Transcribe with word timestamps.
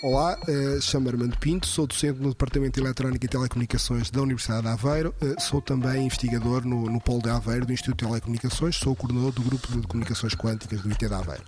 Olá, 0.00 0.38
uh, 0.46 0.80
chamo 0.80 1.08
Armando 1.08 1.36
Pinto, 1.38 1.66
sou 1.66 1.84
docente 1.84 2.20
no 2.20 2.28
Departamento 2.28 2.74
de 2.74 2.86
Eletrónica 2.86 3.26
e 3.26 3.28
Telecomunicações 3.28 4.12
da 4.12 4.22
Universidade 4.22 4.62
de 4.62 4.68
Aveiro, 4.68 5.12
uh, 5.20 5.40
sou 5.42 5.60
também 5.60 6.06
investigador 6.06 6.64
no, 6.64 6.84
no 6.84 7.00
Polo 7.00 7.20
de 7.20 7.30
Aveiro 7.30 7.66
do 7.66 7.72
Instituto 7.72 8.04
de 8.04 8.06
Telecomunicações, 8.06 8.76
sou 8.76 8.94
coordenador 8.94 9.32
do 9.32 9.42
Grupo 9.42 9.66
de 9.66 9.84
Comunicações 9.88 10.36
Quânticas 10.36 10.82
do 10.82 10.88
IT 10.88 11.04
de 11.04 11.12
Aveiro. 11.12 11.42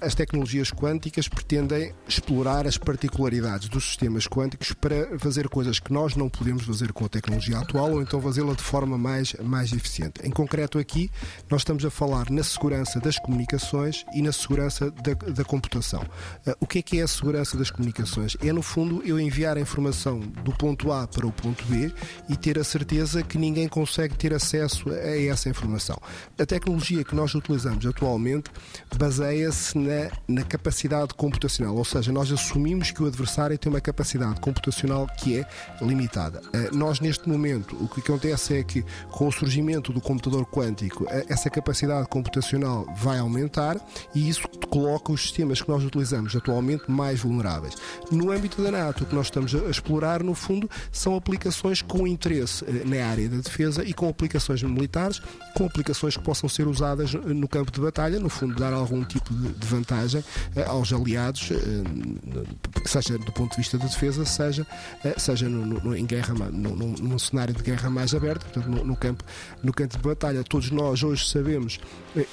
As 0.00 0.14
tecnologias 0.14 0.70
quânticas 0.70 1.26
pretendem 1.26 1.92
explorar 2.06 2.68
as 2.68 2.78
particularidades 2.78 3.68
dos 3.68 3.84
sistemas 3.84 4.28
quânticos 4.28 4.72
para 4.72 5.18
fazer 5.18 5.48
coisas 5.48 5.80
que 5.80 5.92
nós 5.92 6.14
não 6.14 6.28
podemos 6.28 6.62
fazer 6.64 6.92
com 6.92 7.04
a 7.04 7.08
tecnologia 7.08 7.58
atual 7.58 7.90
ou 7.90 8.00
então 8.00 8.22
fazê-la 8.22 8.54
de 8.54 8.62
forma 8.62 8.96
mais, 8.96 9.34
mais 9.42 9.72
eficiente. 9.72 10.20
Em 10.22 10.30
concreto, 10.30 10.78
aqui, 10.78 11.10
nós 11.50 11.62
estamos 11.62 11.84
a 11.84 11.90
falar 11.90 12.30
na 12.30 12.44
segurança 12.44 13.00
das 13.00 13.18
comunicações 13.18 14.04
e 14.14 14.22
na 14.22 14.30
segurança 14.30 14.88
da, 14.88 15.14
da 15.32 15.44
computação. 15.44 16.02
Uh, 16.46 16.54
o 16.60 16.66
que 16.66 16.78
é 16.78 16.82
que 16.82 17.00
é 17.00 17.02
a 17.02 17.08
segurança 17.08 17.58
das 17.58 17.70
comunicações? 17.70 18.36
É, 18.40 18.52
no 18.52 18.62
fundo, 18.62 19.02
eu 19.04 19.18
enviar 19.18 19.56
a 19.56 19.60
informação 19.60 20.20
do 20.20 20.52
ponto 20.52 20.92
A 20.92 21.08
para 21.08 21.26
o 21.26 21.32
ponto 21.32 21.64
B 21.64 21.92
e 22.28 22.36
ter 22.36 22.56
a 22.56 22.62
certeza 22.62 23.24
que 23.24 23.36
ninguém 23.36 23.66
consegue 23.66 24.16
ter 24.16 24.32
acesso 24.32 24.90
a 24.90 25.20
essa 25.20 25.48
informação. 25.48 26.00
A 26.38 26.46
tecnologia 26.46 27.02
que 27.02 27.16
nós 27.16 27.34
utilizamos 27.34 27.84
atualmente 27.84 28.48
baseia-se 28.96 29.87
na, 29.88 30.10
na 30.28 30.44
capacidade 30.44 31.14
computacional, 31.14 31.74
ou 31.74 31.84
seja, 31.84 32.12
nós 32.12 32.30
assumimos 32.30 32.90
que 32.90 33.02
o 33.02 33.06
adversário 33.06 33.56
tem 33.56 33.72
uma 33.72 33.80
capacidade 33.80 34.38
computacional 34.40 35.06
que 35.16 35.38
é 35.38 35.46
limitada. 35.80 36.42
Uh, 36.48 36.76
nós, 36.76 37.00
neste 37.00 37.28
momento, 37.28 37.74
o 37.82 37.88
que 37.88 38.00
acontece 38.00 38.58
é 38.58 38.62
que, 38.62 38.84
com 39.10 39.26
o 39.26 39.32
surgimento 39.32 39.92
do 39.92 40.00
computador 40.00 40.44
quântico, 40.46 41.04
uh, 41.04 41.24
essa 41.28 41.48
capacidade 41.48 42.06
computacional 42.08 42.86
vai 42.96 43.18
aumentar 43.18 43.80
e 44.14 44.28
isso 44.28 44.46
coloca 44.68 45.12
os 45.12 45.22
sistemas 45.22 45.62
que 45.62 45.68
nós 45.68 45.82
utilizamos 45.82 46.36
atualmente 46.36 46.90
mais 46.90 47.20
vulneráveis. 47.20 47.74
No 48.10 48.30
âmbito 48.30 48.62
da 48.62 48.70
NATO, 48.70 49.04
o 49.04 49.06
que 49.06 49.14
nós 49.14 49.26
estamos 49.26 49.54
a 49.54 49.70
explorar, 49.70 50.22
no 50.22 50.34
fundo, 50.34 50.68
são 50.92 51.16
aplicações 51.16 51.80
com 51.80 52.06
interesse 52.06 52.64
uh, 52.64 52.86
na 52.86 53.06
área 53.06 53.28
da 53.28 53.38
defesa 53.38 53.82
e 53.84 53.94
com 53.94 54.08
aplicações 54.08 54.62
militares, 54.62 55.22
com 55.54 55.64
aplicações 55.64 56.16
que 56.16 56.22
possam 56.22 56.48
ser 56.48 56.66
usadas 56.66 57.14
no 57.14 57.48
campo 57.48 57.72
de 57.72 57.80
batalha, 57.80 58.20
no 58.20 58.28
fundo, 58.28 58.54
dar 58.54 58.72
algum 58.72 59.02
tipo 59.04 59.32
de, 59.32 59.48
de 59.48 59.66
vantagem 59.78 60.24
eh, 60.56 60.64
aos 60.64 60.92
aliados, 60.92 61.50
eh, 61.50 62.84
seja 62.84 63.18
do 63.18 63.32
ponto 63.32 63.52
de 63.52 63.58
vista 63.58 63.78
da 63.78 63.86
defesa, 63.86 64.24
seja, 64.24 64.66
eh, 65.04 65.14
seja 65.16 65.48
no, 65.48 65.64
no, 65.64 65.96
em 65.96 66.04
guerra, 66.04 66.34
no, 66.34 66.74
num 66.74 67.18
cenário 67.18 67.54
de 67.54 67.62
guerra 67.62 67.88
mais 67.88 68.14
aberto, 68.14 68.44
portanto, 68.44 68.68
no, 68.68 68.84
no, 68.84 68.96
campo, 68.96 69.24
no 69.62 69.72
campo 69.72 69.96
de 69.96 70.02
batalha. 70.02 70.42
Todos 70.44 70.70
nós 70.70 71.02
hoje 71.02 71.28
sabemos 71.28 71.78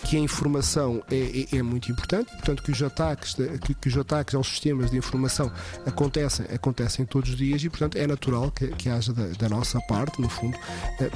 que 0.03 0.17
a 0.17 0.19
informação 0.19 1.03
é, 1.09 1.47
é, 1.51 1.57
é 1.57 1.63
muito 1.63 1.91
importante, 1.91 2.31
portanto, 2.31 2.63
que 2.63 2.71
os 2.71 2.81
ataques, 2.81 3.35
que, 3.63 3.73
que, 3.73 3.88
os 3.88 3.97
ataques 3.97 4.35
aos 4.35 4.47
sistemas 4.47 4.91
de 4.91 4.97
informação 4.97 5.51
acontecem, 5.85 6.45
acontecem 6.53 7.05
todos 7.05 7.29
os 7.29 7.38
dias 7.38 7.63
e, 7.63 7.69
portanto, 7.69 7.97
é 7.97 8.07
natural 8.07 8.51
que, 8.51 8.67
que 8.69 8.89
haja 8.89 9.13
da, 9.13 9.27
da 9.27 9.49
nossa 9.49 9.79
parte, 9.81 10.21
no 10.21 10.29
fundo, 10.29 10.57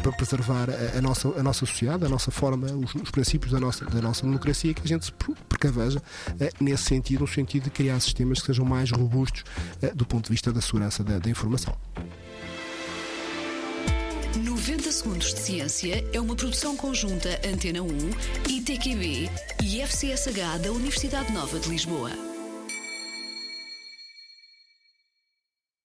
para 0.02 0.12
preservar 0.12 0.70
a, 0.70 0.98
a, 0.98 1.02
nossa, 1.02 1.28
a 1.30 1.44
nossa 1.44 1.66
sociedade, 1.66 2.06
a 2.06 2.10
nossa 2.10 2.32
forma, 2.32 2.68
os, 2.68 2.94
os 2.96 3.12
princípios 3.12 3.52
da 3.52 3.60
nossa, 3.60 3.86
da 3.86 4.02
nossa 4.02 4.24
democracia, 4.24 4.74
que 4.74 4.82
a 4.84 4.88
gente 4.88 5.06
se 5.06 5.12
precaveja 5.48 6.02
nesse 6.60 6.84
sentido, 6.84 7.22
no 7.22 7.28
sentido 7.28 7.64
de 7.64 7.70
criar 7.70 8.00
sistemas 8.00 8.40
que 8.40 8.48
sejam 8.48 8.66
mais 8.66 8.92
robustos 8.92 9.44
eh, 9.82 9.94
do 9.94 10.06
ponto 10.06 10.26
de 10.26 10.32
vista 10.32 10.52
da 10.52 10.62
segurança 10.62 11.04
da, 11.04 11.20
da 11.20 11.30
informação. 11.30 11.76
90 14.38 14.92
Segundos 14.92 15.34
de 15.34 15.40
Ciência 15.40 16.06
é 16.14 16.20
uma 16.20 16.36
produção 16.36 16.78
conjunta 16.78 17.30
Antena 17.46 17.82
1, 17.82 17.88
ITQB 18.48 19.30
e 19.64 19.82
FCSH 19.82 20.60
da 20.62 20.72
Universidade 20.72 21.32
Nova 21.34 21.60
de 21.60 21.70
Lisboa. 21.70 22.39